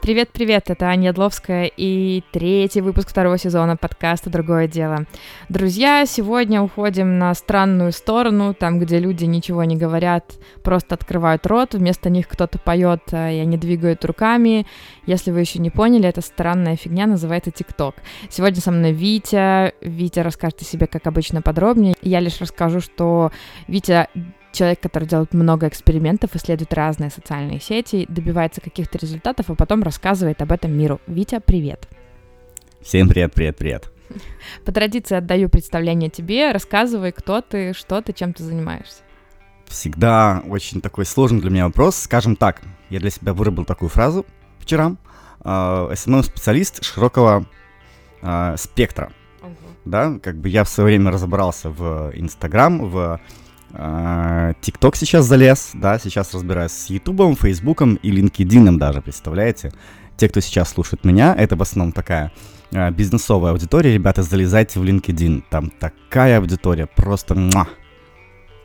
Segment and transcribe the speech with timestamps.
[0.00, 5.06] Привет-привет, это Аня Ядловская и третий выпуск второго сезона подкаста «Другое дело».
[5.48, 11.74] Друзья, сегодня уходим на странную сторону, там, где люди ничего не говорят, просто открывают рот,
[11.74, 14.66] вместо них кто-то поет, а, и они двигают руками.
[15.06, 17.96] Если вы еще не поняли, эта странная фигня называется ТикТок.
[18.30, 19.74] Сегодня со мной Витя.
[19.80, 21.94] Витя расскажет о себе, как обычно, подробнее.
[22.02, 23.32] Я лишь расскажу, что
[23.68, 24.08] Витя
[24.54, 30.40] человек, который делает много экспериментов, исследует разные социальные сети, добивается каких-то результатов, а потом рассказывает
[30.40, 31.00] об этом миру.
[31.06, 31.88] Витя, привет.
[32.80, 33.90] Всем привет, привет, привет.
[34.64, 39.02] По традиции отдаю представление тебе, рассказывай, кто ты, что ты, чем ты занимаешься.
[39.66, 41.96] Всегда очень такой сложный для меня вопрос.
[41.96, 44.24] Скажем так, я для себя выработал такую фразу
[44.58, 44.96] вчера.
[45.42, 47.46] Э, SMM-специалист широкого
[48.22, 49.12] э, спектра.
[49.42, 49.54] Угу.
[49.86, 53.20] Да, как бы я в свое время разобрался в Инстаграм, в
[54.60, 59.72] ТикТок сейчас залез, да, сейчас разбираюсь с Ютубом, Фейсбуком и LinkedIn даже, представляете?
[60.16, 62.30] Те, кто сейчас слушает меня, это в основном такая
[62.70, 63.92] э, бизнесовая аудитория.
[63.92, 67.66] Ребята, залезайте в LinkedIn, там такая аудитория, просто муа,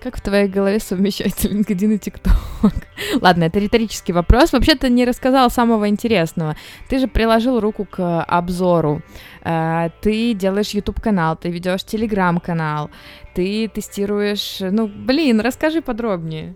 [0.01, 2.73] как в твоей голове совмещается LinkedIn и TikTok?
[3.21, 4.53] Ладно, это риторический вопрос.
[4.53, 6.55] Вообще ты не рассказал самого интересного.
[6.87, 9.01] Ты же приложил руку к обзору.
[9.43, 12.89] Э, ты делаешь YouTube-канал, ты ведешь Telegram-канал,
[13.33, 14.57] ты тестируешь...
[14.59, 16.55] Ну, блин, расскажи подробнее.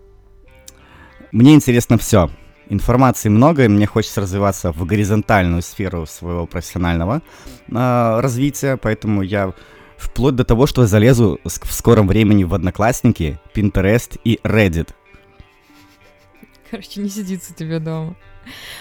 [1.32, 2.30] Мне интересно все.
[2.70, 7.20] Информации много, и мне хочется развиваться в горизонтальную сферу своего профессионального
[7.68, 9.52] э, развития, поэтому я
[9.96, 14.90] Вплоть до того, что залезу в скором времени в Одноклассники, Pinterest и Reddit.
[16.70, 18.16] Короче, не сидится тебе дома.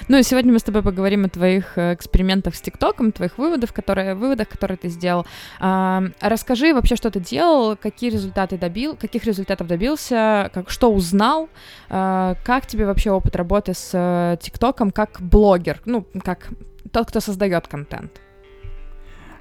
[0.07, 3.73] Ну и сегодня мы с тобой поговорим о твоих э, экспериментах с ТикТоком, твоих выводов,
[3.73, 5.25] которые, выводах, которые ты сделал.
[5.59, 11.49] А, расскажи вообще, что ты делал, какие результаты добил, каких результатов добился, как, что узнал,
[11.89, 16.49] а, как тебе вообще опыт работы с э, ТикТоком как блогер, ну, как
[16.91, 18.19] тот, кто создает контент.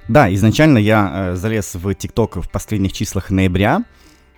[0.07, 3.83] Да, изначально я э, залез в ТикТок в последних числах ноября.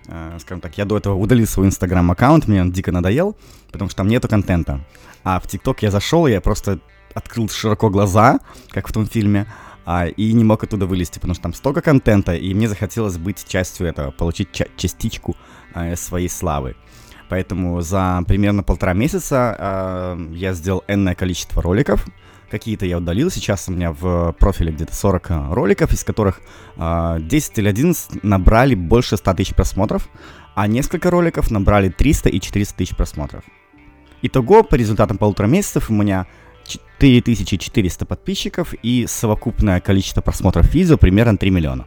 [0.06, 3.36] Э, скажем так, я до этого удалил свой инстаграм-аккаунт, мне он дико надоел,
[3.72, 4.80] потому что там нету контента.
[5.24, 6.78] А в ТикТок я зашел, я просто
[7.14, 8.38] открыл широко глаза,
[8.70, 9.46] как в том фильме,
[9.84, 13.44] а, и не мог оттуда вылезти, потому что там столько контента, и мне захотелось быть
[13.48, 15.36] частью этого, получить ча- частичку
[15.74, 16.76] э, своей славы.
[17.28, 22.04] Поэтому за примерно полтора месяца э, я сделал энное количество роликов,
[22.50, 23.30] Какие-то я удалил.
[23.30, 26.40] Сейчас у меня в профиле где-то 40 э, роликов, из которых
[26.76, 30.08] э, 10 или 11 набрали больше 100 тысяч просмотров,
[30.54, 33.44] а несколько роликов набрали 300 и 400 тысяч просмотров.
[34.22, 36.26] Итого, по результатам полутора месяцев у меня
[36.98, 41.86] 4400 подписчиков и совокупное количество просмотров видео примерно 3 миллиона.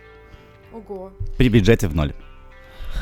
[0.74, 1.12] Ого.
[1.38, 2.14] При бюджете в ноль.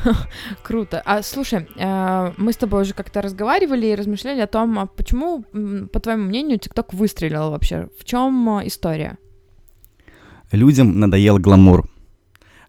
[0.62, 1.02] Круто.
[1.04, 5.44] А слушай, э, мы с тобой уже как-то разговаривали и размышляли о том, а почему,
[5.92, 7.88] по твоему мнению, ТикТок выстрелил вообще?
[7.98, 9.18] В чем э, история?
[10.52, 11.88] Людям надоел гламур.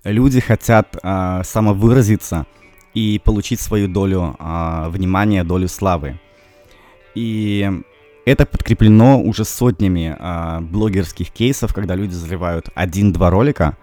[0.03, 2.45] Люди хотят э, самовыразиться
[2.93, 6.19] и получить свою долю э, внимания, долю славы.
[7.15, 7.69] И
[8.25, 13.77] это подкреплено уже сотнями э, блогерских кейсов, когда люди заливают один-два ролика,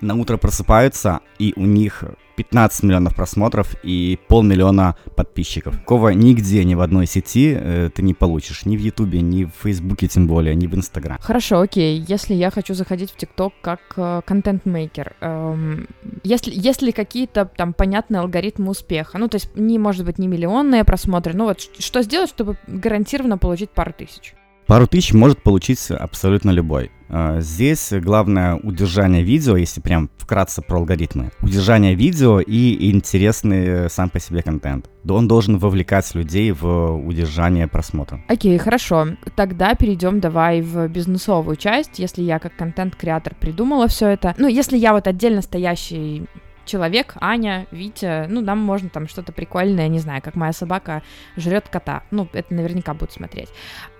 [0.00, 2.04] на утро просыпаются, и у них
[2.38, 5.76] 15 миллионов просмотров и полмиллиона подписчиков.
[5.76, 8.64] Такого нигде, ни в одной сети э, ты не получишь.
[8.64, 11.18] Ни в Ютубе, ни в Фейсбуке тем более, ни в Инстаграме.
[11.20, 12.04] Хорошо, окей.
[12.06, 15.88] Если я хочу заходить в ТикТок как э, контент-мейкер, эм,
[16.22, 20.84] если, если какие-то там понятные алгоритмы успеха, ну, то есть не, может быть, не миллионные
[20.84, 24.34] просмотры, ну вот что сделать, чтобы гарантированно получить пару тысяч?
[24.68, 26.92] Пару тысяч может получить абсолютно любой.
[27.08, 31.30] А, здесь главное удержание видео, если прям вкратце про алгоритмы.
[31.40, 34.90] Удержание видео и интересный сам по себе контент.
[35.08, 38.20] Он должен вовлекать людей в удержание просмотра.
[38.28, 39.06] Окей, okay, хорошо.
[39.36, 41.98] Тогда перейдем давай в бизнесовую часть.
[41.98, 44.34] Если я как контент-креатор придумала все это.
[44.38, 46.26] Ну, если я вот отдельно стоящий
[46.66, 51.02] человек, Аня, Витя, ну, нам можно там что-то прикольное, не знаю, как моя собака
[51.36, 52.02] жрет кота.
[52.10, 53.48] Ну, это наверняка будут смотреть.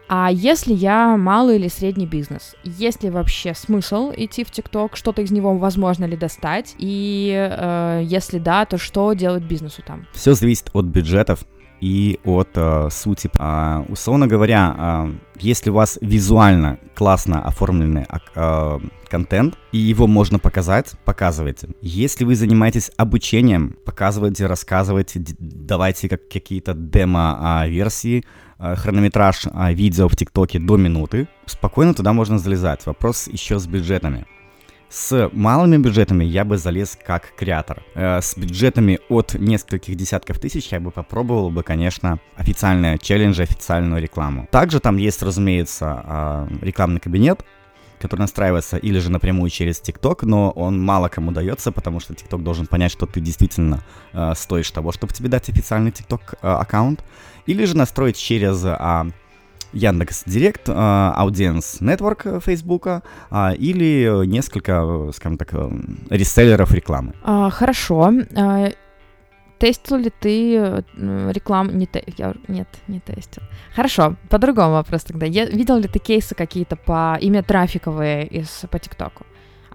[0.08, 5.20] А если я малый или средний бизнес, есть ли вообще смысл идти в ТикТок, что-то
[5.20, 10.06] из него возможно ли достать, и э, если да, то что делать бизнесу там?
[10.12, 11.44] Все зависит от бюджетов
[11.80, 13.30] и от э, сути.
[13.38, 18.78] А, условно говоря, э, если у вас визуально классно оформленный э,
[19.08, 21.68] контент, и его можно показать, показывайте.
[21.80, 28.24] Если вы занимаетесь обучением, показывайте, рассказывайте, давайте как какие-то демо-версии,
[28.58, 32.84] Э, хронометраж видео в ТикТоке до минуты, спокойно туда можно залезать.
[32.86, 34.26] Вопрос еще с бюджетами.
[34.90, 37.82] С малыми бюджетами я бы залез как креатор.
[37.94, 44.00] Э, с бюджетами от нескольких десятков тысяч я бы попробовал бы, конечно, официальные челленджи, официальную
[44.00, 44.48] рекламу.
[44.50, 47.44] Также там есть, разумеется, э, рекламный кабинет,
[48.00, 52.42] который настраивается или же напрямую через ТикТок, но он мало кому дается, потому что ТикТок
[52.42, 57.04] должен понять, что ты действительно э, стоишь того, чтобы тебе дать официальный ТикТок э, аккаунт,
[57.44, 59.12] или же настроить через э,
[59.72, 63.02] Яндекс Директ, Audience Network Фейсбука
[63.58, 65.52] или несколько, скажем так,
[66.10, 67.12] реселлеров рекламы.
[67.22, 68.12] А, хорошо.
[68.34, 68.70] А,
[69.58, 71.72] тестил ли ты рекламу?
[71.72, 72.04] Не те...
[72.16, 72.34] я...
[72.48, 73.42] Нет, не тестил.
[73.74, 75.26] Хорошо, по-другому вопрос тогда.
[75.26, 75.46] Я...
[75.46, 79.26] Видел ли ты кейсы какие-то по имя трафиковые из по ТикТоку?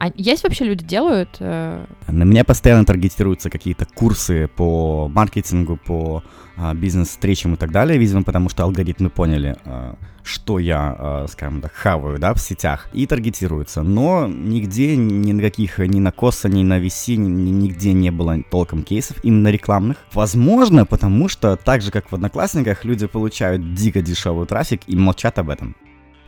[0.04, 1.38] А есть вообще люди делают?
[1.40, 1.86] Э...
[2.10, 6.22] На меня постоянно таргетируются какие-то курсы по маркетингу, по
[6.58, 11.62] а, бизнес-встречам и так далее, видимо, потому что алгоритмы поняли, а, что я, а, скажем
[11.62, 13.82] так, хаваю, да, в сетях, и таргетируются.
[13.82, 18.44] Но нигде, ни на каких, ни на Коса, ни на VC, ни, нигде не было
[18.52, 19.96] толком кейсов, именно рекламных.
[20.12, 25.40] Возможно, потому что так же, как в Одноклассниках, люди получают дико дешевый трафик и молчат
[25.40, 25.78] об этом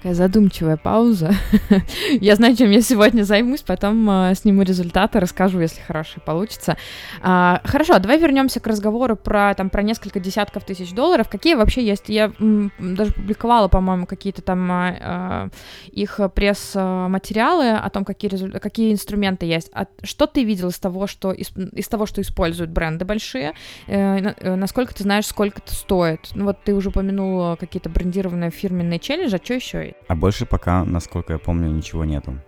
[0.06, 1.34] такая задумчивая пауза.
[2.22, 6.78] я знаю, чем я сегодня займусь, потом э, сниму результаты, расскажу, если хороший получится.
[7.24, 11.28] А, хорошо, давай вернемся к разговору про там про несколько десятков тысяч долларов.
[11.28, 12.08] Какие вообще есть?
[12.08, 15.50] Я м, даже публиковала, по-моему, какие-то там а,
[15.88, 18.62] их пресс-материалы о том, какие результ...
[18.62, 19.72] какие инструменты есть.
[19.74, 23.54] А что ты видел из того, что из, из того, что используют бренды большие?
[23.88, 26.30] Э, насколько ты знаешь, сколько это стоит?
[26.36, 30.84] Ну вот ты уже упомянул какие-то брендированные фирменные челленджи, а что еще а больше пока,
[30.84, 32.40] насколько я помню, ничего нету.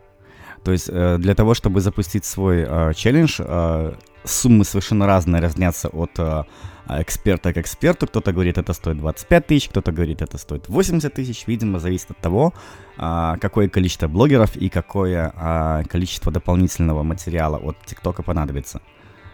[0.64, 3.94] То есть э, для того, чтобы запустить свой э, челлендж, э,
[4.26, 6.44] суммы совершенно разные разнятся от э,
[6.90, 8.08] эксперта к эксперту.
[8.08, 11.48] Кто-то говорит, это стоит 25 тысяч, кто-то говорит, это стоит 80 тысяч.
[11.48, 12.54] Видимо, зависит от того,
[12.98, 18.82] э, какое количество блогеров и какое э, количество дополнительного материала от ТикТока понадобится.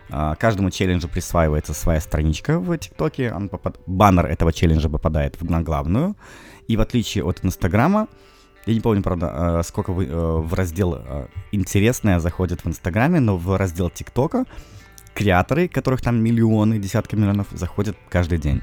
[0.10, 3.34] Э, каждому челленджу присваивается своя страничка в ТикТоке.
[3.52, 3.80] Попад...
[3.86, 6.16] Баннер этого челленджа попадает на главную.
[6.68, 8.08] И в отличие от Инстаграма,
[8.66, 13.20] я не помню, правда, э, сколько вы э, в раздел э, «Интересное» заходит в Инстаграме,
[13.20, 14.46] но в раздел ТикТока
[15.14, 18.62] креаторы, которых там миллионы, десятки миллионов, заходят каждый день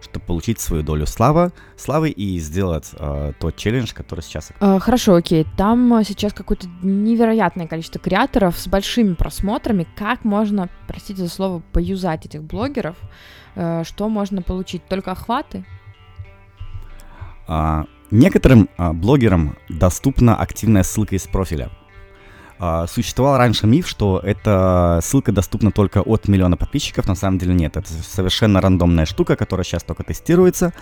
[0.00, 4.52] чтобы получить свою долю славы, славы и сделать э, тот челлендж, который сейчас.
[4.60, 5.46] Э, хорошо, окей.
[5.56, 9.86] Там сейчас какое-то невероятное количество креаторов с большими просмотрами.
[9.96, 12.96] Как можно, простите за слово, поюзать этих блогеров?
[13.54, 14.86] Э, что можно получить?
[14.86, 15.64] Только охваты?
[17.48, 21.70] А, некоторым а, блогерам доступна активная ссылка из профиля.
[22.58, 27.06] А, существовал раньше миф, что эта ссылка доступна только от миллиона подписчиков.
[27.06, 27.76] На самом деле нет.
[27.76, 30.72] Это совершенно рандомная штука, которая сейчас только тестируется.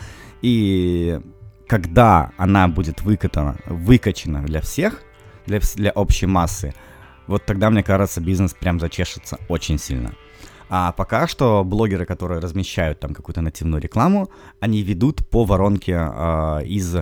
[0.43, 1.21] И
[1.67, 5.03] когда она будет выкатана, выкачена для всех,
[5.47, 6.75] для, для общей массы,
[7.27, 10.15] вот тогда, мне кажется, бизнес прям зачешется очень сильно.
[10.69, 14.31] А пока что блогеры, которые размещают там какую-то нативную рекламу,
[14.61, 16.97] они ведут по воронке э, из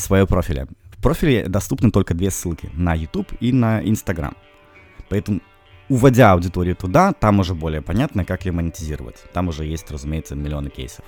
[0.00, 0.66] своего профиля.
[0.98, 4.34] В профиле доступны только две ссылки на YouTube и на Instagram.
[5.08, 5.40] Поэтому,
[5.88, 9.22] уводя аудиторию туда, там уже более понятно, как ее монетизировать.
[9.32, 11.04] Там уже есть, разумеется, миллионы кейсов.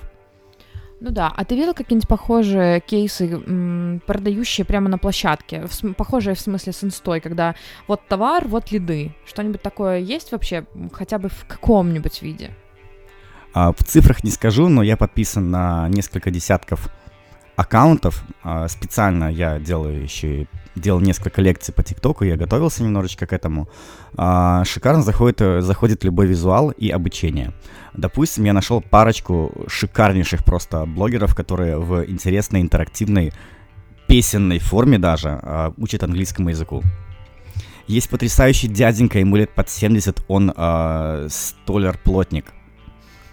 [1.01, 5.65] Ну да, а ты видел какие-нибудь похожие кейсы, м, продающие прямо на площадке?
[5.65, 7.55] В см- похожие в смысле с инстой, когда
[7.87, 9.15] вот товар, вот лиды.
[9.25, 12.51] Что-нибудь такое есть вообще, хотя бы в каком-нибудь виде?
[13.53, 16.89] А, в цифрах не скажу, но я подписан на несколько десятков
[17.59, 18.23] аккаунтов.
[18.41, 23.67] А, специально я делаю еще делал несколько лекций по ТикТоку, я готовился немножечко к этому.
[24.15, 27.51] А, шикарно заходит, заходит любой визуал и обучение.
[27.93, 33.33] Допустим, я нашел парочку шикарнейших просто блогеров, которые в интересной, интерактивной,
[34.07, 36.81] песенной форме даже а, учат английскому языку.
[37.87, 42.53] Есть потрясающий дяденька, ему лет под 70, он э, столяр-плотник.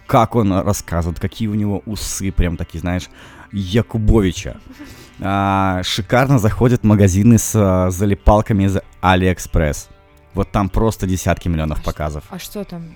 [0.07, 3.07] Как он рассказывает, какие у него усы, прям такие, знаешь,
[3.51, 4.57] Якубовича.
[5.19, 9.89] А, шикарно заходят магазины с а, залипалками из Алиэкспресс.
[10.33, 12.23] Вот там просто десятки миллионов а показов.
[12.25, 12.95] Что, а что там?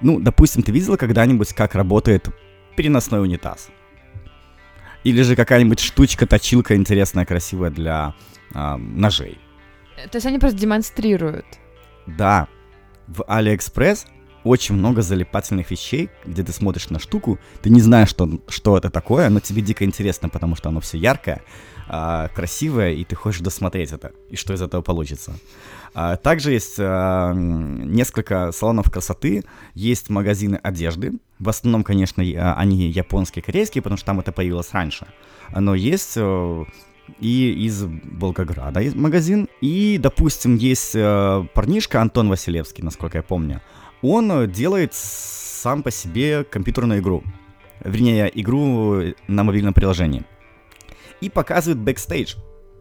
[0.00, 2.28] Ну, допустим, ты видела когда-нибудь, как работает
[2.76, 3.70] переносной унитаз?
[5.02, 8.14] Или же какая-нибудь штучка, точилка интересная, красивая для
[8.54, 9.38] а, ножей?
[10.10, 11.46] То есть они просто демонстрируют?
[12.06, 12.48] Да.
[13.08, 14.06] В Алиэкспресс
[14.46, 18.90] очень много залипательных вещей, где ты смотришь на штуку, ты не знаешь, что, что это
[18.90, 21.42] такое, но тебе дико интересно, потому что оно все яркое,
[21.88, 25.34] а, красивое, и ты хочешь досмотреть это, и что из этого получится.
[25.94, 32.22] А, также есть а, несколько салонов красоты, есть магазины одежды, в основном, конечно,
[32.56, 35.06] они японские, корейские, потому что там это появилось раньше,
[35.54, 36.16] но есть
[37.20, 39.48] и из Волгограда магазин.
[39.60, 43.62] И, допустим, есть э, парнишка Антон Василевский, насколько я помню.
[44.02, 47.22] Он делает сам по себе компьютерную игру.
[47.84, 50.24] Вернее, игру на мобильном приложении.
[51.20, 52.36] И показывает бэкстейдж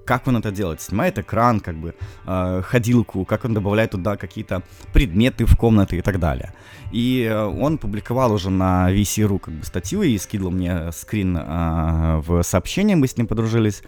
[0.05, 1.95] как он это делает, снимает экран, как бы
[2.25, 4.61] э, ходилку, как он добавляет туда какие-то
[4.93, 6.53] предметы в комнаты и так далее.
[6.91, 12.21] И э, он публиковал уже на VC.ru как бы статью и скидывал мне скрин э,
[12.25, 13.81] в сообщение, мы с ним подружились,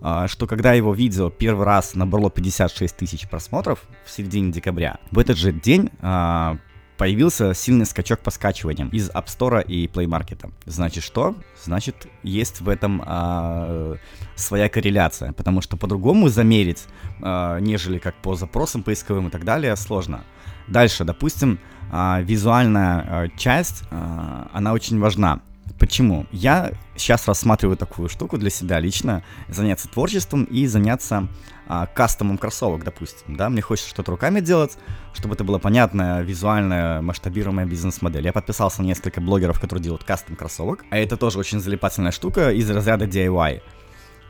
[0.00, 5.18] э, что когда его видео первый раз набрало 56 тысяч просмотров в середине декабря, в
[5.18, 6.56] этот же день э,
[6.96, 10.50] появился сильный скачок по скачиваниям из App Store и Play Market.
[10.66, 11.34] Значит, что?
[11.62, 13.96] Значит, есть в этом а,
[14.36, 16.84] своя корреляция, потому что по-другому замерить,
[17.20, 20.24] а, нежели как по запросам поисковым и так далее, сложно.
[20.68, 21.58] Дальше, допустим,
[21.90, 25.40] а, визуальная а, часть, а, она очень важна.
[25.78, 26.26] Почему?
[26.30, 31.28] Я сейчас рассматриваю такую штуку для себя лично, заняться творчеством и заняться
[31.66, 34.76] а, кастомом кроссовок, допустим, да, мне хочется что-то руками делать,
[35.14, 38.24] чтобы это была понятная, визуальная, масштабируемая бизнес-модель.
[38.24, 42.52] Я подписался на несколько блогеров, которые делают кастом кроссовок, а это тоже очень залипательная штука
[42.52, 43.62] из разряда DIY.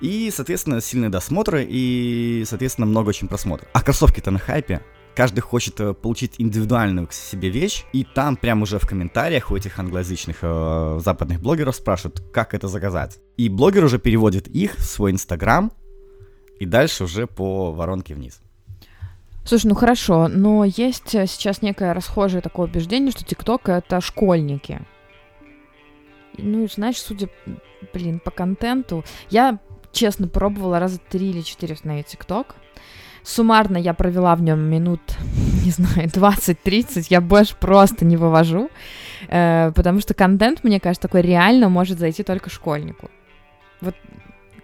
[0.00, 3.68] И, соответственно, сильные досмотры и, соответственно, много очень просмотров.
[3.72, 4.82] А кроссовки-то на хайпе,
[5.14, 9.56] каждый хочет э, получить индивидуальную к себе вещь, и там прям уже в комментариях у
[9.56, 13.18] этих англоязычных э, западных блогеров спрашивают, как это заказать.
[13.36, 15.72] И блогер уже переводит их в свой инстаграм,
[16.58, 18.40] и дальше уже по воронке вниз.
[19.44, 24.80] Слушай, ну хорошо, но есть э, сейчас некое расхожее такое убеждение, что ТикТок— это школьники.
[26.38, 27.28] Ну, знаешь, судя,
[27.92, 29.58] блин, по контенту, я
[29.92, 32.56] честно пробовала раза три или четыре установить ТикТок.
[33.22, 35.00] Суммарно я провела в нем минут,
[35.64, 38.70] не знаю, 20-30, я больше просто не вывожу,
[39.28, 43.10] э, потому что контент, мне кажется, такой реально может зайти только школьнику.
[43.82, 43.94] Вот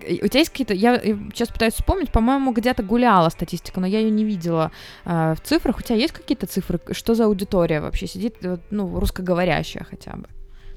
[0.03, 0.75] у тебя есть какие-то...
[0.75, 4.71] Я сейчас пытаюсь вспомнить, по-моему, где-то гуляла статистика, но я ее не видела
[5.05, 5.79] э, в цифрах.
[5.79, 6.81] У тебя есть какие-то цифры?
[6.93, 8.37] Что за аудитория вообще сидит,
[8.71, 10.29] ну, русскоговорящая хотя бы?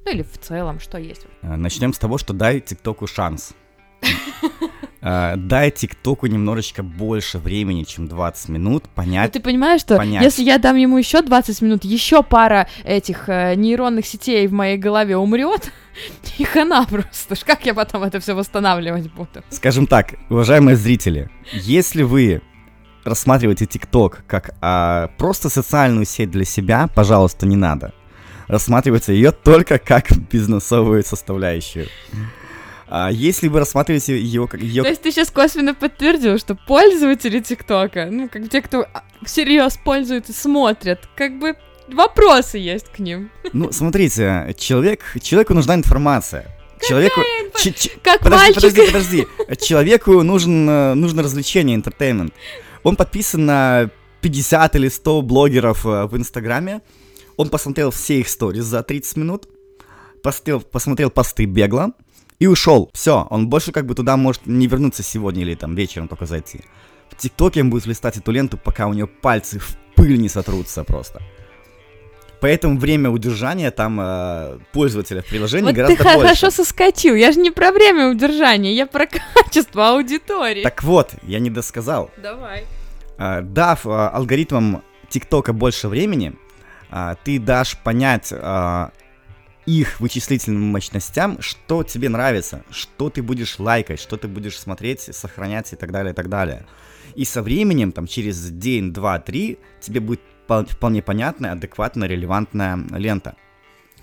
[0.06, 1.26] Ну или в целом, что есть?
[1.42, 3.54] Э, Начнем с того, что дай ТикТоку шанс.
[5.04, 9.34] Э, дай ТикТоку немножечко больше времени, чем 20 минут, понять.
[9.34, 10.24] Но ты понимаешь, что понять.
[10.24, 14.78] если я дам ему еще 20 минут, еще пара этих э, нейронных сетей в моей
[14.78, 15.74] голове умрет,
[16.38, 17.36] и хана просто.
[17.46, 19.44] Как я потом это все восстанавливать буду?
[19.50, 22.42] Скажем так, уважаемые зрители, если вы
[23.04, 27.94] рассматриваете ТикТок как а, просто социальную сеть для себя, пожалуйста, не надо.
[28.48, 31.88] Рассматривайте ее только как бизнесовую составляющую.
[32.96, 34.84] А если вы рассматриваете ее как ее...
[34.84, 39.80] То есть ты сейчас косвенно подтвердил, что пользователи ТикТока, ну, как те, кто а, всерьез
[39.84, 41.56] пользуют и смотрят, как бы
[41.88, 43.32] вопросы есть к ним.
[43.52, 46.56] Ну, смотрите, человек, человеку нужна информация.
[46.88, 47.22] Человеку...
[47.58, 48.62] Ч- ч- как подожди, мальчик.
[48.62, 49.28] подожди, подожди.
[49.66, 52.32] Человеку нужен, э, нужно развлечение, entertainment.
[52.84, 53.90] Он подписан на
[54.22, 56.82] 50 или 100 блогеров э, в Инстаграме.
[57.38, 59.48] Он посмотрел все их stories за 30 минут.
[60.22, 61.94] Посмотрел, посмотрел посты бегло
[62.44, 62.90] и ушел.
[62.94, 66.60] Все, он больше как бы туда может не вернуться сегодня или там вечером только зайти.
[67.10, 70.84] В ТикТоке он будет листать эту ленту, пока у него пальцы в пыль не сотрутся
[70.84, 71.22] просто.
[72.42, 76.20] Поэтому время удержания там э, пользователя в приложении вот гораздо ты больше.
[76.20, 77.16] хорошо соскочил.
[77.16, 80.64] Я же не про время удержания, я про качество аудитории.
[80.64, 82.12] Так вот, я не досказал.
[82.22, 82.66] Давай.
[83.18, 86.34] Э, дав э, алгоритмам ТикТока больше времени,
[86.92, 88.90] э, ты дашь понять э,
[89.66, 95.74] их вычислительным мощностям, что тебе нравится, что ты будешь лайкать, что ты будешь смотреть, сохранять
[95.74, 96.66] и так далее, и так далее.
[97.16, 103.36] И со временем, там, через день, два, три, тебе будет вполне понятная, адекватная, релевантная лента.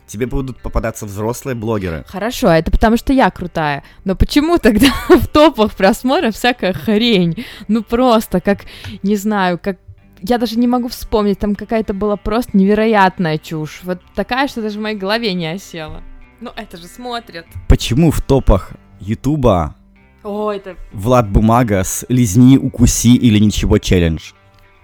[0.07, 2.05] Тебе будут попадаться взрослые блогеры.
[2.09, 3.85] Хорошо, а это потому что я крутая.
[4.05, 7.45] Но почему тогда в топах просмотров всякая хрень?
[7.69, 8.64] Ну просто как,
[9.05, 9.79] не знаю, как
[10.22, 13.80] я даже не могу вспомнить, там какая-то была просто невероятная чушь.
[13.82, 16.02] Вот такая, что даже в моей голове не осела.
[16.40, 17.46] Ну, это же смотрят.
[17.68, 19.74] Почему в топах Ютуба
[20.22, 20.76] О, это...
[20.92, 24.32] Влад Бумага с «Лизни, укуси или ничего челлендж»?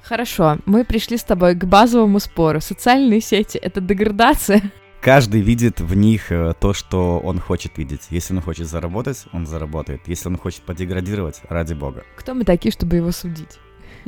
[0.03, 2.61] Хорошо, мы пришли с тобой к базовому спору.
[2.61, 4.71] Социальные сети— это деградация?
[5.01, 8.03] Каждый видит в них э, то, что он хочет видеть.
[8.11, 10.01] Если он хочет заработать, он заработает.
[10.07, 12.05] Если он хочет подеградировать, ради бога.
[12.17, 13.59] Кто мы такие, чтобы его судить?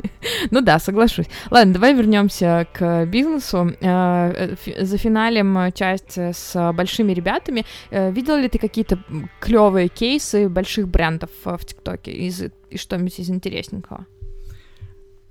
[0.51, 1.27] Ну да, соглашусь.
[1.51, 3.71] Ладно, давай вернемся к бизнесу.
[3.81, 7.65] Э, за финалем часть с большими ребятами.
[7.91, 8.99] Э, видел ли ты какие-то
[9.39, 14.05] клевые кейсы больших брендов в ТикТоке из, и что-нибудь из интересненького?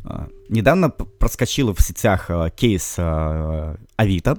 [0.05, 2.99] А, недавно проскочил в сетях кейс
[3.97, 4.39] Авито.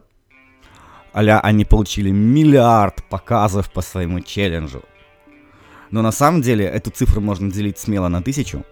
[1.14, 4.84] Аля они получили миллиард показов по своему челленджу.
[5.92, 8.64] Но на самом деле эту цифру можно делить смело на тысячу,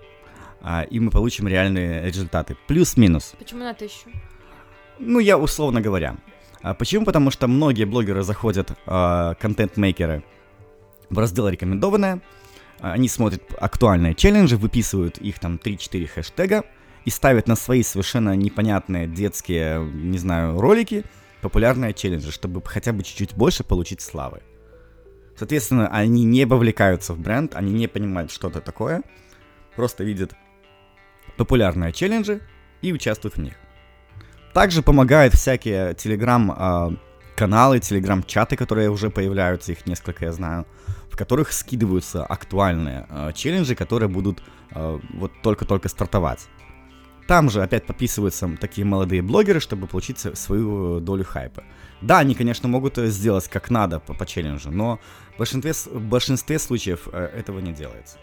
[0.89, 2.57] и мы получим реальные результаты.
[2.67, 3.35] Плюс-минус.
[3.37, 4.09] Почему на тысячу?
[4.99, 6.17] Ну, я условно говоря.
[6.61, 7.05] А почему?
[7.05, 10.23] Потому что многие блогеры заходят, а, контент-мейкеры,
[11.09, 12.21] в раздел «Рекомендованное»,
[12.79, 16.63] они смотрят актуальные челленджи, выписывают их там 3-4 хэштега
[17.05, 21.03] и ставят на свои совершенно непонятные детские, не знаю, ролики
[21.41, 24.41] популярные челленджи, чтобы хотя бы чуть-чуть больше получить славы.
[25.37, 29.03] Соответственно, они не вовлекаются в бренд, они не понимают, что это такое,
[29.75, 30.33] просто видят
[31.37, 32.41] популярные челленджи
[32.81, 33.53] и участвуют в них.
[34.53, 40.65] Также помогают всякие телеграм-каналы, телеграм-чаты, которые уже появляются, их несколько я знаю,
[41.11, 44.41] в которых скидываются актуальные э, челленджи, которые будут
[44.71, 46.47] э, вот только-только стартовать.
[47.27, 51.63] Там же опять подписываются такие молодые блогеры, чтобы получить свою долю хайпа.
[52.01, 54.99] Да, они, конечно, могут сделать как надо по, по челленджу, но
[55.35, 58.17] в большинстве, в большинстве случаев э, этого не делается.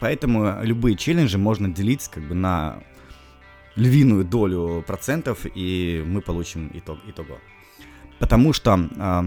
[0.00, 2.82] Поэтому любые челленджи можно делить как бы на
[3.76, 7.38] львиную долю процентов, и мы получим итог, итого.
[8.18, 9.22] Потому что э,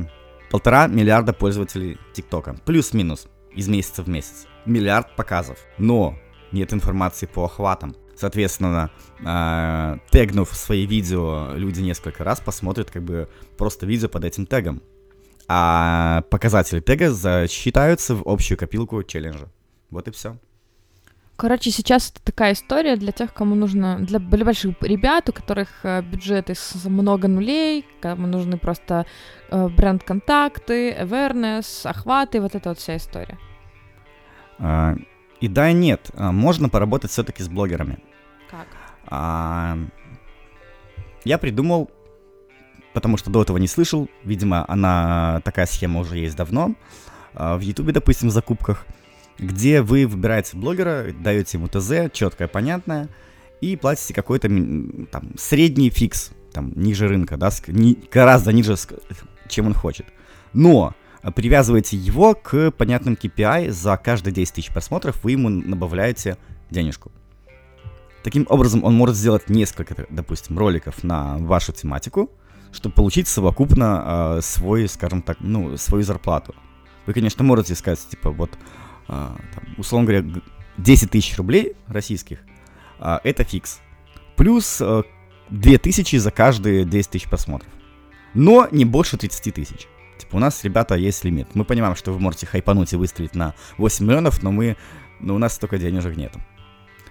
[0.49, 4.47] полтора миллиарда пользователей ТикТока, плюс-минус, из месяца в месяц.
[4.65, 6.17] Миллиард показов, но
[6.51, 7.95] нет информации по охватам.
[8.15, 14.45] Соответственно, э, тегнув свои видео, люди несколько раз посмотрят как бы просто видео под этим
[14.45, 14.81] тегом.
[15.47, 19.49] А показатели тега засчитаются в общую копилку челленджа.
[19.91, 20.37] Вот и все.
[21.35, 25.69] Короче, сейчас это такая история для тех, кому нужно, для, для больших ребят, у которых
[25.83, 29.07] э, бюджеты с много нулей, кому нужны просто
[29.49, 33.39] э, бренд-контакты, awareness, охваты, вот эта вот вся история.
[34.59, 34.95] А,
[35.39, 36.11] и да, и нет.
[36.13, 37.97] А, можно поработать все-таки с блогерами.
[38.49, 38.67] Как?
[39.07, 39.79] А,
[41.23, 41.89] я придумал,
[42.93, 46.75] потому что до этого не слышал, видимо, она такая схема уже есть давно.
[47.33, 48.85] А, в Ютубе, допустим, в закупках–
[49.41, 53.09] где вы выбираете блогера, даете ему ТЗ, четкое, понятное,
[53.59, 54.47] и платите какой-то
[55.11, 57.49] там средний фикс, там ниже рынка, да,
[58.11, 58.75] гораздо ниже,
[59.49, 60.05] чем он хочет.
[60.53, 60.93] Но
[61.35, 66.37] привязываете его к понятным KPI, за каждые 10 тысяч просмотров вы ему добавляете
[66.69, 67.11] денежку.
[68.23, 72.29] Таким образом, он может сделать несколько, допустим, роликов на вашу тематику,
[72.71, 76.55] чтобы получить совокупно э, свой, скажем так, ну, свою зарплату.
[77.05, 78.57] Вы, конечно, можете сказать, типа, вот, а,
[79.11, 80.41] там, условно говоря,
[80.77, 82.39] 10 тысяч рублей российских,
[82.99, 83.81] а, это фикс.
[84.37, 85.03] Плюс а,
[85.49, 87.69] 2000 за каждые 10 тысяч просмотров.
[88.33, 89.87] Но не больше 30 тысяч.
[90.17, 91.53] Типа у нас, ребята, есть лимит.
[91.55, 94.77] Мы понимаем, что вы можете хайпануть и выстрелить на 8 миллионов, но мы,
[95.19, 96.33] но у нас столько денежек нет.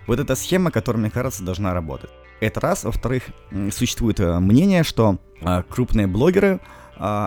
[0.07, 2.11] Вот эта схема, которая, мне кажется, должна работать.
[2.41, 2.85] Это раз.
[2.85, 3.25] Во-вторых,
[3.71, 6.61] существует э, мнение, что э, крупные блогеры а,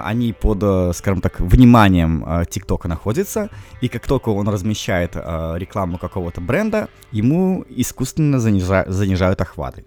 [0.04, 3.50] они под, э, скажем так, вниманием э, ТикТока находятся,
[3.82, 9.86] и как только он размещает э, рекламу какого-то бренда, ему искусственно занижа- занижают охваты.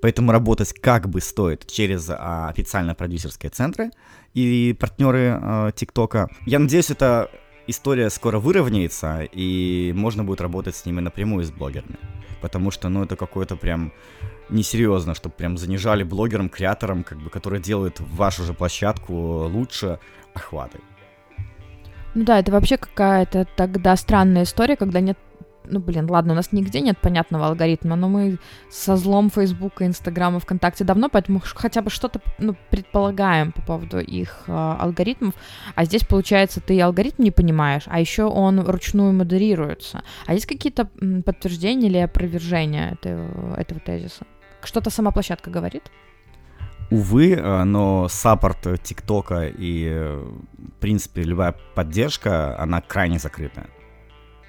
[0.00, 3.90] Поэтому работать как бы стоит через а, официально продюсерские центры
[4.34, 6.28] и партнеры ТикТока.
[6.44, 7.30] Я надеюсь, эта
[7.66, 11.96] история скоро выровняется, и можно будет работать с ними напрямую, с блогерами.
[12.40, 13.92] Потому что, ну, это какое-то прям
[14.48, 19.12] несерьезно, чтобы прям занижали блогерам, креаторам, как бы, которые делают вашу же площадку
[19.48, 19.98] лучше
[20.34, 20.78] охваты.
[22.14, 25.18] Ну да, это вообще какая-то тогда странная история, когда нет
[25.68, 28.38] ну, блин, ладно, у нас нигде нет понятного алгоритма, но мы
[28.70, 34.44] со злом Фейсбука, Инстаграма, ВКонтакте давно, поэтому хотя бы что-то ну, предполагаем по поводу их
[34.46, 35.34] э, алгоритмов.
[35.74, 40.02] А здесь, получается, ты алгоритм не понимаешь, а еще он вручную модерируется.
[40.26, 40.88] А есть какие-то
[41.24, 44.26] подтверждения или опровержения этого, этого тезиса?
[44.62, 45.90] Что-то сама площадка говорит?
[46.90, 50.24] Увы, э, но саппорт ТикТока и, э,
[50.58, 53.66] в принципе, любая поддержка, она крайне закрытая.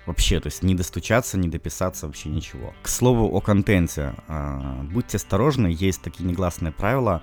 [0.08, 2.74] Вообще, то есть не достучаться, не дописаться, вообще ничего.
[2.82, 4.16] К слову о контенте.
[4.28, 7.22] Э, будьте осторожны, есть такие негласные правила,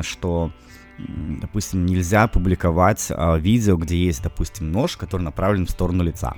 [0.00, 0.50] что,
[0.98, 6.34] допустим, нельзя публиковать видео, где есть, допустим, нож, который направлен в сторону лица.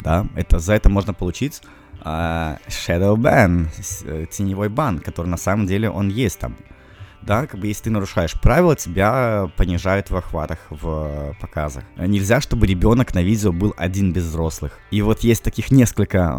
[0.00, 1.62] Да, это, за это можно получить
[2.04, 3.68] Shadow Ban,
[4.04, 6.56] э, теневой бан, который на самом деле он есть там.
[7.22, 11.84] Да, как бы если ты нарушаешь правила, тебя понижают в охватах, в показах.
[11.96, 14.78] Нельзя, чтобы ребенок на видео был один без взрослых.
[14.90, 16.34] И вот есть таких несколько,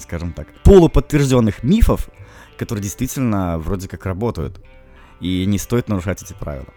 [0.00, 2.10] скажем так, полуподтвержденных мифов,
[2.58, 4.60] которые действительно вроде как работают.
[5.20, 6.68] И не стоит нарушать эти правила.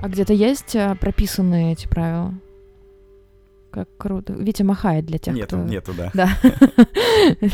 [0.00, 2.34] А где-то есть э, прописанные эти правила?
[3.70, 4.32] Как круто.
[4.32, 5.68] Витя махает для тех, нету, кто...
[5.68, 6.10] Нету, да.
[6.14, 6.30] Да.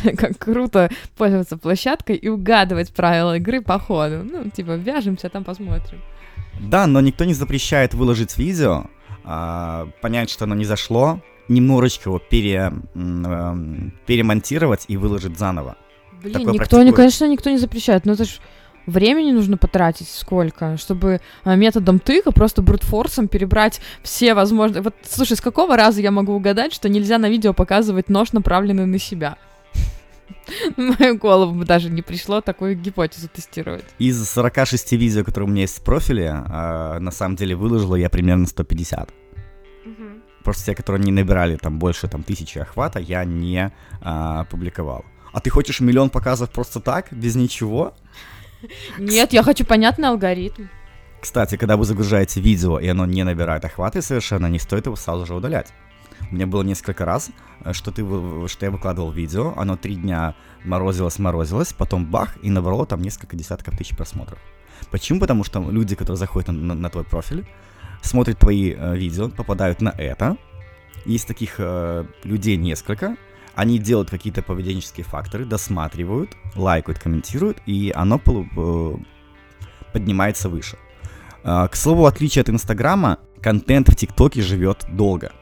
[0.16, 4.22] Как круто пользоваться площадкой и угадывать правила игры по ходу.
[4.22, 6.00] Ну, типа, вяжемся, там посмотрим.
[6.60, 8.86] Да, но никто не запрещает выложить видео,
[9.24, 13.54] а, понять, что оно не зашло, немножечко его пере, э,
[14.06, 15.76] перемонтировать и выложить заново.
[16.22, 18.32] Блин, Такое никто, не, конечно, никто не запрещает, но это же
[18.86, 24.82] времени нужно потратить сколько, чтобы а, методом тыка просто брутфорсом перебрать все возможные...
[24.82, 28.86] Вот, слушай, с какого раза я могу угадать, что нельзя на видео показывать нож, направленный
[28.86, 29.36] на себя?
[30.76, 33.84] В мою голову бы даже не пришло такую гипотезу тестировать.
[33.98, 38.08] Из 46 видео, которые у меня есть в профиле, а, на самом деле выложила я
[38.10, 39.10] примерно 150.
[40.42, 45.04] Просто те, которые не набирали там больше там тысячи охвата, я не а, публиковал.
[45.32, 47.94] А ты хочешь миллион показов просто так, без ничего?
[48.98, 50.66] Нет, я хочу понятный алгоритм.
[51.20, 55.24] Кстати, когда вы загружаете видео, и оно не набирает охваты совершенно, не стоит его сразу
[55.26, 55.72] же удалять.
[56.30, 57.30] У меня было несколько раз,
[57.64, 58.04] э, что, ты,
[58.48, 63.36] что я выкладывал видео, оно три дня морозилось, морозилось, потом бах, и набрало там несколько
[63.36, 64.38] десятков тысяч просмотров.
[64.90, 65.20] Почему?
[65.20, 67.46] Потому что люди, которые заходят на, на, на твой профиль,
[68.02, 70.36] смотрят твои э, видео, попадают на это.
[71.06, 73.16] Есть таких э, людей несколько,
[73.54, 78.94] они делают какие-то поведенческие факторы, досматривают, лайкают, комментируют, и оно э,
[79.92, 80.76] поднимается выше.
[81.44, 85.32] Э, к слову, в отличие от Инстаграма, контент в ТикТоке живет долго.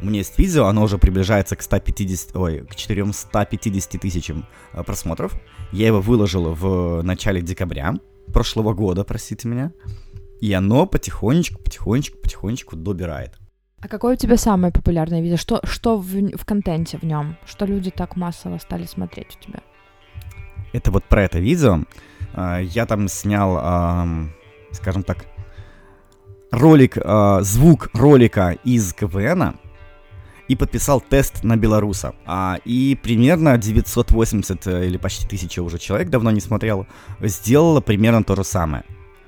[0.00, 5.32] У меня есть видео, оно уже приближается к 150, ой, к 450 тысячам э, просмотров.
[5.72, 7.94] Я его выложил в начале декабря
[8.32, 9.72] прошлого года, простите меня.
[10.40, 13.38] И оно потихонечку, потихонечку, потихонечку добирает.
[13.80, 15.36] А какое у тебя самое популярное видео?
[15.36, 17.36] Что, что в, в контенте в нем?
[17.46, 19.60] Что люди так массово стали смотреть у тебя?
[20.72, 21.80] Это вот про это видео.
[22.34, 23.56] А, я там снял,
[24.72, 25.26] скажем так,
[26.50, 29.56] ролик, а, звук ролика из КВН
[30.48, 32.14] и подписал тест на белоруса.
[32.24, 36.86] А, и примерно 980 э, или почти 1000 уже человек, давно не смотрел,
[37.20, 38.84] сделало примерно то же самое.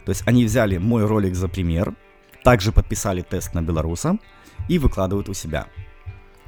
[0.06, 1.94] То есть они взяли мой ролик за пример,
[2.42, 4.16] также подписали тест на белоруса,
[4.68, 5.66] и выкладывают у себя.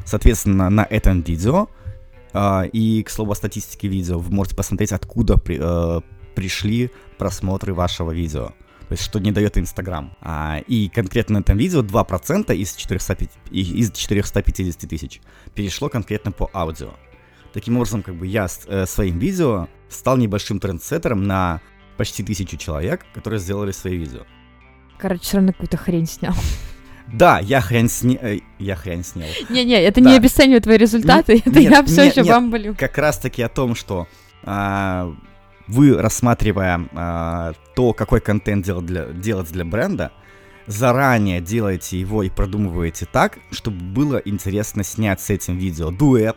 [0.05, 1.69] Соответственно, на этом видео,
[2.33, 6.01] э, и, к слову, о статистике видео, вы можете посмотреть, откуда при, э,
[6.35, 8.53] пришли просмотры вашего видео.
[8.89, 10.15] То есть, что не дает Инстаграм.
[10.21, 13.17] А, и конкретно на этом видео 2% из, 400,
[13.51, 15.21] из 450 тысяч
[15.55, 16.91] перешло конкретно по аудио.
[17.53, 21.61] Таким образом, как бы я э, своим видео стал небольшим трендсеттером на
[21.97, 24.23] почти тысячу человек, которые сделали свои видео.
[24.99, 26.35] Короче, все равно какую-то хрень снял.
[27.13, 28.19] Да, я хрен снял.
[28.23, 29.29] Э, я хрен снял.
[29.51, 30.11] Не-не, это да.
[30.11, 32.75] не обесценивает твои результаты, нет, это нет, я все еще вам болю.
[32.79, 34.09] Как раз таки о том, что
[34.45, 35.15] а,
[35.69, 40.11] вы, рассматривая а, то, какой контент делать для, делать для бренда,
[40.67, 46.37] заранее делаете его и продумываете так, чтобы было интересно снять с этим видео дуэт,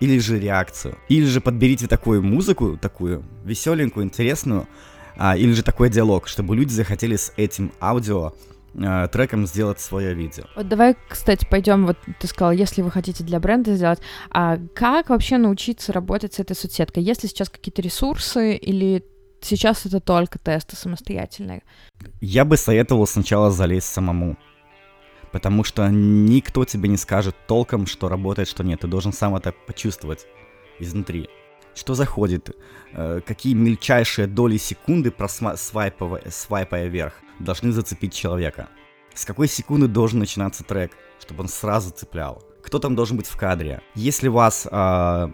[0.00, 0.98] или же реакцию.
[1.08, 4.68] Или же подберите такую музыку, такую веселенькую, интересную,
[5.16, 8.34] а, или же такой диалог, чтобы люди захотели с этим аудио
[8.76, 10.44] э, треком сделать свое видео.
[10.54, 15.10] Вот давай, кстати, пойдем, вот ты сказал, если вы хотите для бренда сделать, а как
[15.10, 17.02] вообще научиться работать с этой соцсеткой?
[17.02, 19.04] Есть ли сейчас какие-то ресурсы или
[19.40, 21.62] сейчас это только тесты самостоятельные?
[22.20, 24.36] Я бы советовал сначала залезть самому.
[25.32, 28.80] Потому что никто тебе не скажет толком, что работает, что нет.
[28.80, 30.26] Ты должен сам это почувствовать
[30.78, 31.28] изнутри.
[31.74, 32.56] Что заходит,
[32.92, 38.68] э, какие мельчайшие доли секунды, просвайпая, свайпая вверх, должны зацепить человека.
[39.14, 42.42] С какой секунды должен начинаться трек, чтобы он сразу цеплял?
[42.62, 43.80] Кто там должен быть в кадре?
[43.94, 45.28] Если у вас э,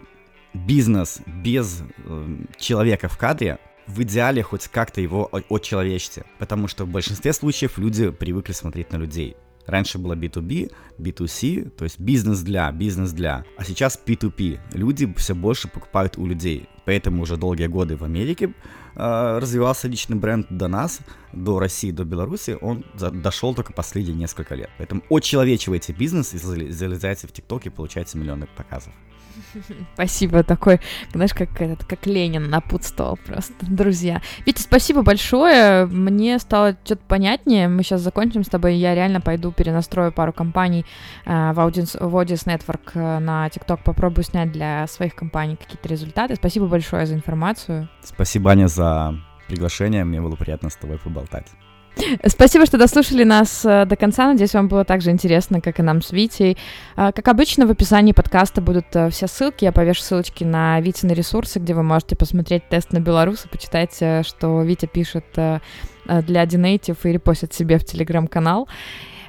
[0.53, 6.89] бизнес без э, человека в кадре, в идеале хоть как-то его очеловечьте, потому что в
[6.89, 9.35] большинстве случаев люди привыкли смотреть на людей.
[9.65, 13.45] Раньше было B2B, B2C, то есть бизнес для, бизнес для.
[13.57, 14.59] А сейчас P2P.
[14.73, 16.67] Люди все больше покупают у людей.
[16.85, 18.53] Поэтому уже долгие годы в Америке
[18.95, 20.99] э, развивался личный бренд до нас,
[21.31, 22.57] до России, до Беларуси.
[22.61, 24.69] Он за, дошел только последние несколько лет.
[24.77, 28.93] Поэтому очеловечивайте бизнес и залезайте в ТикТок и получайте миллионы показов.
[29.93, 30.79] Спасибо, такой,
[31.13, 34.21] знаешь, как этот, как Ленин напутствовал просто, друзья.
[34.45, 39.51] Витя, спасибо большое, мне стало что-то понятнее, мы сейчас закончим с тобой, я реально пойду
[39.51, 40.85] перенастрою пару компаний
[41.25, 45.87] э, в, Audience, в Audience Network э, на TikTok, попробую снять для своих компаний какие-то
[45.87, 46.35] результаты.
[46.35, 47.89] Спасибо большое за информацию.
[48.01, 49.15] Спасибо, Аня, за
[49.47, 51.47] приглашение, мне было приятно с тобой поболтать.
[52.25, 54.27] Спасибо, что дослушали нас э, до конца.
[54.27, 56.57] Надеюсь, вам было так же интересно, как и нам с Витей.
[56.95, 59.63] А, как обычно, в описании подкаста будут э, все ссылки.
[59.63, 63.95] Я повешу ссылочки на Витины ресурсы, где вы можете посмотреть тест на белорус и почитать,
[64.01, 68.67] э, что Витя пишет для Dinative и репостит себе в телеграм-канал.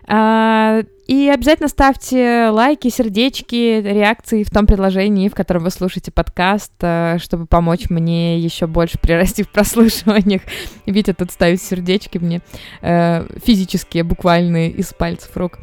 [0.06, 6.72] А, и обязательно ставьте лайки, сердечки, реакции в том предложении, в котором вы слушаете подкаст,
[6.80, 10.42] э, чтобы помочь мне еще больше прирасти в прослушиваниях.
[10.86, 12.40] Витя тут ставит сердечки мне
[12.80, 15.58] э, физические, буквальные, из пальцев рук.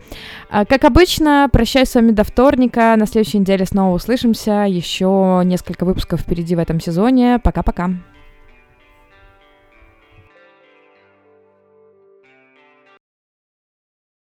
[0.51, 2.95] А, как обычно, прощаюсь с вами до вторника.
[2.97, 4.65] На следующей неделе снова услышимся.
[4.67, 7.39] Еще несколько выпусков впереди в этом сезоне.
[7.43, 7.89] Пока-пока.